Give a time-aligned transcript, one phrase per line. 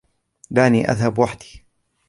[0.51, 1.65] دعني أذهب وحدي.